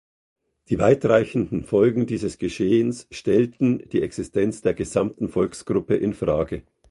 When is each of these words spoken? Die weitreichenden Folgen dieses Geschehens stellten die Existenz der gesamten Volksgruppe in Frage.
Die 0.69 0.79
weitreichenden 0.79 1.63
Folgen 1.63 2.07
dieses 2.07 2.39
Geschehens 2.39 3.05
stellten 3.11 3.87
die 3.89 4.01
Existenz 4.01 4.63
der 4.63 4.73
gesamten 4.73 5.29
Volksgruppe 5.29 5.93
in 5.95 6.15
Frage. 6.15 6.63